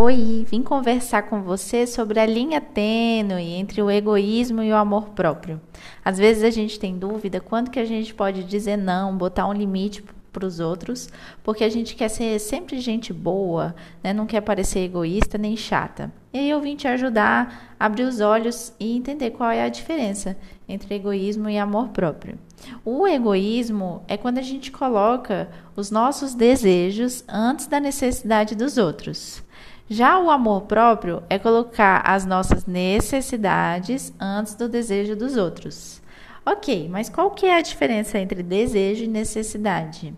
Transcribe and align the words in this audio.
Oi, 0.00 0.46
vim 0.48 0.62
conversar 0.62 1.22
com 1.22 1.42
você 1.42 1.84
sobre 1.84 2.20
a 2.20 2.24
linha 2.24 2.60
tênue 2.60 3.54
entre 3.54 3.82
o 3.82 3.90
egoísmo 3.90 4.62
e 4.62 4.70
o 4.70 4.76
amor 4.76 5.08
próprio. 5.08 5.60
Às 6.04 6.18
vezes 6.18 6.44
a 6.44 6.50
gente 6.50 6.78
tem 6.78 6.96
dúvida 6.96 7.40
quando 7.40 7.68
que 7.68 7.80
a 7.80 7.84
gente 7.84 8.14
pode 8.14 8.44
dizer 8.44 8.76
não, 8.76 9.18
botar 9.18 9.48
um 9.48 9.52
limite 9.52 10.04
para 10.32 10.46
os 10.46 10.60
outros, 10.60 11.08
porque 11.42 11.64
a 11.64 11.68
gente 11.68 11.96
quer 11.96 12.08
ser 12.10 12.38
sempre 12.38 12.78
gente 12.78 13.12
boa, 13.12 13.74
né? 14.00 14.12
não 14.12 14.24
quer 14.24 14.40
parecer 14.40 14.84
egoísta 14.84 15.36
nem 15.36 15.56
chata. 15.56 16.12
E 16.32 16.38
aí 16.38 16.48
eu 16.48 16.60
vim 16.60 16.76
te 16.76 16.86
ajudar 16.86 17.74
a 17.76 17.86
abrir 17.86 18.04
os 18.04 18.20
olhos 18.20 18.72
e 18.78 18.96
entender 18.96 19.32
qual 19.32 19.50
é 19.50 19.64
a 19.64 19.68
diferença 19.68 20.36
entre 20.68 20.94
egoísmo 20.94 21.50
e 21.50 21.58
amor 21.58 21.88
próprio. 21.88 22.38
O 22.84 23.04
egoísmo 23.04 24.04
é 24.06 24.16
quando 24.16 24.38
a 24.38 24.42
gente 24.42 24.70
coloca 24.70 25.48
os 25.74 25.90
nossos 25.90 26.34
desejos 26.34 27.24
antes 27.26 27.66
da 27.66 27.80
necessidade 27.80 28.54
dos 28.54 28.78
outros. 28.78 29.42
Já 29.90 30.18
o 30.18 30.30
amor 30.30 30.62
próprio 30.62 31.22
é 31.30 31.38
colocar 31.38 32.02
as 32.04 32.26
nossas 32.26 32.66
necessidades 32.66 34.12
antes 34.20 34.54
do 34.54 34.68
desejo 34.68 35.16
dos 35.16 35.38
outros. 35.38 36.02
Ok, 36.44 36.86
mas 36.90 37.08
qual 37.08 37.30
que 37.30 37.46
é 37.46 37.56
a 37.56 37.62
diferença 37.62 38.18
entre 38.18 38.42
desejo 38.42 39.04
e 39.04 39.08
necessidade? 39.08 40.12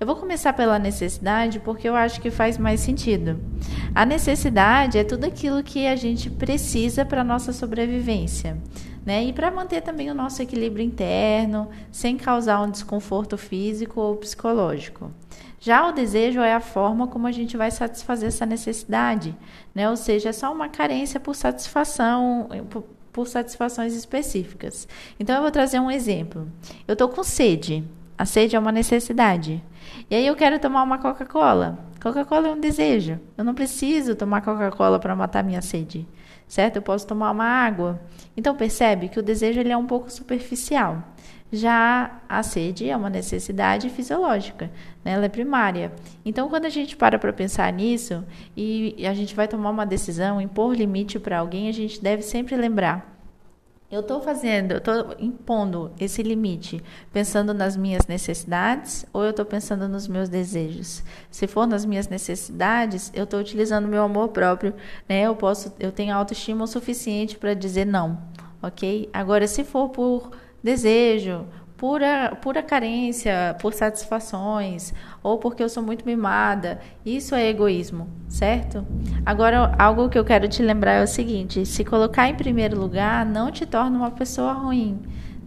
Eu 0.00 0.06
vou 0.06 0.16
começar 0.16 0.54
pela 0.54 0.78
necessidade 0.78 1.60
porque 1.60 1.86
eu 1.86 1.94
acho 1.94 2.18
que 2.22 2.30
faz 2.30 2.56
mais 2.56 2.80
sentido. 2.80 3.38
A 3.94 4.06
necessidade 4.06 4.96
é 4.96 5.04
tudo 5.04 5.26
aquilo 5.26 5.62
que 5.62 5.86
a 5.86 5.96
gente 5.96 6.30
precisa 6.30 7.04
para 7.04 7.20
a 7.20 7.24
nossa 7.24 7.52
sobrevivência. 7.52 8.56
Né? 9.04 9.24
E 9.24 9.34
para 9.34 9.50
manter 9.50 9.82
também 9.82 10.10
o 10.10 10.14
nosso 10.14 10.40
equilíbrio 10.40 10.84
interno, 10.84 11.68
sem 11.92 12.16
causar 12.16 12.62
um 12.62 12.70
desconforto 12.70 13.36
físico 13.36 14.00
ou 14.00 14.16
psicológico. 14.16 15.10
Já 15.60 15.86
o 15.86 15.92
desejo 15.92 16.40
é 16.40 16.54
a 16.54 16.60
forma 16.60 17.06
como 17.06 17.26
a 17.26 17.32
gente 17.32 17.54
vai 17.54 17.70
satisfazer 17.70 18.28
essa 18.28 18.46
necessidade, 18.46 19.36
né? 19.74 19.90
Ou 19.90 19.96
seja, 19.96 20.30
é 20.30 20.32
só 20.32 20.50
uma 20.50 20.70
carência 20.70 21.20
por 21.20 21.36
satisfação, 21.36 22.48
por, 22.70 22.84
por 23.12 23.28
satisfações 23.28 23.94
específicas. 23.94 24.88
Então 25.18 25.36
eu 25.36 25.42
vou 25.42 25.50
trazer 25.50 25.78
um 25.78 25.90
exemplo. 25.90 26.50
Eu 26.88 26.94
estou 26.94 27.10
com 27.10 27.22
sede. 27.22 27.84
A 28.16 28.24
sede 28.24 28.56
é 28.56 28.58
uma 28.58 28.72
necessidade. 28.72 29.62
E 30.10 30.14
aí 30.14 30.26
eu 30.26 30.34
quero 30.34 30.58
tomar 30.58 30.82
uma 30.82 30.98
Coca-Cola. 30.98 31.78
Coca-Cola 32.02 32.48
é 32.48 32.52
um 32.52 32.60
desejo. 32.60 33.20
Eu 33.36 33.44
não 33.44 33.54
preciso 33.54 34.14
tomar 34.14 34.40
Coca-Cola 34.40 34.98
para 34.98 35.14
matar 35.14 35.44
minha 35.44 35.60
sede, 35.60 36.08
certo? 36.48 36.76
Eu 36.76 36.82
posso 36.82 37.06
tomar 37.06 37.30
uma 37.30 37.44
água. 37.44 38.00
Então 38.34 38.54
percebe 38.54 39.08
que 39.08 39.18
o 39.18 39.22
desejo 39.22 39.60
ele 39.60 39.72
é 39.72 39.76
um 39.76 39.86
pouco 39.86 40.10
superficial. 40.10 41.02
Já 41.52 42.20
a 42.28 42.42
sede 42.42 42.88
é 42.88 42.96
uma 42.96 43.10
necessidade 43.10 43.90
fisiológica, 43.90 44.70
né? 45.04 45.12
ela 45.12 45.24
é 45.24 45.28
primária. 45.28 45.92
Então, 46.24 46.48
quando 46.48 46.66
a 46.66 46.70
gente 46.70 46.96
para 46.96 47.18
para 47.18 47.32
pensar 47.32 47.72
nisso 47.72 48.24
e 48.56 49.06
a 49.06 49.14
gente 49.14 49.34
vai 49.34 49.48
tomar 49.48 49.70
uma 49.70 49.84
decisão, 49.84 50.40
impor 50.40 50.74
limite 50.74 51.18
para 51.18 51.38
alguém, 51.38 51.68
a 51.68 51.72
gente 51.72 52.00
deve 52.02 52.22
sempre 52.22 52.56
lembrar 52.56 53.20
eu 53.90 54.00
estou 54.00 54.20
fazendo, 54.20 54.70
eu 54.70 54.78
estou 54.78 55.16
impondo 55.18 55.90
esse 55.98 56.22
limite 56.22 56.80
pensando 57.12 57.52
nas 57.52 57.76
minhas 57.76 58.06
necessidades 58.06 59.04
ou 59.12 59.24
eu 59.24 59.30
estou 59.30 59.44
pensando 59.44 59.88
nos 59.88 60.06
meus 60.06 60.28
desejos? 60.28 61.02
Se 61.28 61.48
for 61.48 61.66
nas 61.66 61.84
minhas 61.84 62.06
necessidades, 62.06 63.10
eu 63.12 63.24
estou 63.24 63.40
utilizando 63.40 63.88
meu 63.88 64.04
amor 64.04 64.28
próprio, 64.28 64.74
né? 65.08 65.22
Eu 65.22 65.34
posso, 65.34 65.74
eu 65.80 65.90
tenho 65.90 66.14
autoestima 66.14 66.62
o 66.62 66.68
suficiente 66.68 67.36
para 67.36 67.52
dizer 67.52 67.84
não, 67.84 68.16
ok? 68.62 69.10
Agora, 69.12 69.48
se 69.48 69.64
for 69.64 69.88
por 69.88 70.30
desejo, 70.62 71.46
pura, 71.80 72.36
pura 72.42 72.62
carência 72.62 73.56
por 73.58 73.72
satisfações 73.72 74.92
ou 75.22 75.38
porque 75.38 75.62
eu 75.62 75.68
sou 75.68 75.82
muito 75.82 76.04
mimada. 76.04 76.78
Isso 77.04 77.34
é 77.34 77.48
egoísmo, 77.48 78.06
certo? 78.28 78.86
Agora, 79.24 79.74
algo 79.78 80.10
que 80.10 80.18
eu 80.18 80.24
quero 80.24 80.46
te 80.46 80.62
lembrar 80.62 80.92
é 80.92 81.02
o 81.02 81.06
seguinte: 81.06 81.64
se 81.64 81.82
colocar 81.82 82.28
em 82.28 82.34
primeiro 82.34 82.78
lugar 82.78 83.24
não 83.24 83.50
te 83.50 83.64
torna 83.64 83.96
uma 83.96 84.10
pessoa 84.10 84.52
ruim. 84.52 85.00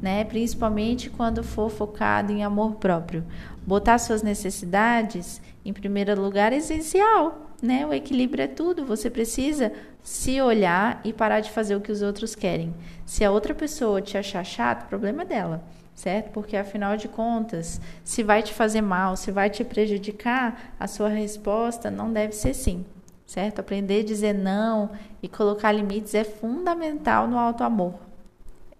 Né? 0.03 0.25
Principalmente 0.25 1.09
quando 1.09 1.41
for 1.45 1.69
focado 1.69 2.29
em 2.29 2.43
amor 2.43 2.75
próprio. 2.75 3.23
Botar 3.65 3.97
suas 3.97 4.21
necessidades 4.21 5.41
em 5.63 5.71
primeiro 5.71 6.21
lugar 6.21 6.51
é 6.51 6.57
essencial, 6.57 7.53
né? 7.61 7.85
O 7.85 7.93
equilíbrio 7.93 8.43
é 8.43 8.47
tudo. 8.47 8.85
Você 8.85 9.09
precisa 9.09 9.71
se 10.01 10.41
olhar 10.41 10.99
e 11.05 11.13
parar 11.13 11.39
de 11.39 11.51
fazer 11.51 11.77
o 11.77 11.79
que 11.79 11.89
os 11.89 12.01
outros 12.01 12.35
querem. 12.35 12.75
Se 13.05 13.23
a 13.23 13.31
outra 13.31 13.55
pessoa 13.55 14.01
te 14.01 14.17
achar 14.17 14.43
chato, 14.43 14.89
problema 14.89 15.21
é 15.21 15.25
dela 15.25 15.63
certo? 15.95 16.31
Porque 16.31 16.57
afinal 16.57 16.97
de 16.97 17.07
contas, 17.07 17.79
se 18.03 18.23
vai 18.23 18.41
te 18.41 18.53
fazer 18.53 18.81
mal, 18.81 19.15
se 19.15 19.31
vai 19.31 19.49
te 19.49 19.63
prejudicar, 19.63 20.73
a 20.79 20.87
sua 20.87 21.07
resposta 21.07 21.91
não 21.91 22.11
deve 22.11 22.33
ser 22.33 22.53
sim, 22.53 22.85
certo? 23.25 23.59
Aprender 23.59 24.01
a 24.01 24.03
dizer 24.03 24.33
não 24.33 24.89
e 25.21 25.27
colocar 25.27 25.71
limites 25.71 26.15
é 26.15 26.23
fundamental 26.23 27.27
no 27.27 27.37
alto 27.37 27.63
amor. 27.63 27.93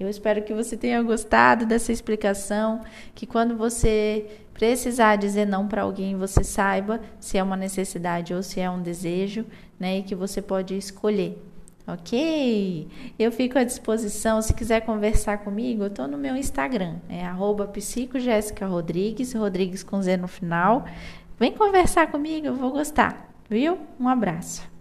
Eu 0.04 0.10
espero 0.10 0.44
que 0.44 0.54
você 0.54 0.78
tenha 0.78 1.02
gostado 1.02 1.66
dessa 1.66 1.92
explicação, 1.92 2.82
que 3.16 3.26
quando 3.26 3.56
você 3.56 4.28
precisar 4.54 5.16
dizer 5.16 5.46
não 5.46 5.68
para 5.68 5.82
alguém, 5.82 6.16
você 6.16 6.44
saiba 6.44 7.02
se 7.20 7.38
é 7.38 7.44
uma 7.44 7.58
necessidade 7.58 8.34
ou 8.34 8.44
se 8.44 8.60
é 8.60 8.70
um 8.70 8.82
desejo, 8.82 9.46
né? 9.80 10.00
E 10.00 10.04
que 10.04 10.16
você 10.16 10.42
pode 10.42 10.78
escolher 10.78 11.42
Ok? 11.86 12.88
Eu 13.20 13.32
fico 13.32 13.60
à 13.60 13.64
disposição. 13.64 14.42
Se 14.42 14.54
quiser 14.54 14.82
conversar 14.82 15.40
comigo, 15.40 15.84
eu 15.84 15.88
estou 15.88 16.08
no 16.08 16.18
meu 16.18 16.36
Instagram. 16.36 16.96
É 17.10 17.26
arroba 17.26 17.70
Rodrigues, 18.66 19.34
Rodrigues 19.34 19.84
com 19.84 20.02
Z 20.02 20.18
no 20.18 20.28
final. 20.28 20.86
Vem 21.38 21.52
conversar 21.52 22.10
comigo, 22.10 22.48
eu 22.48 22.56
vou 22.56 22.72
gostar. 22.72 23.30
Viu? 23.50 23.78
Um 24.00 24.08
abraço. 24.08 24.73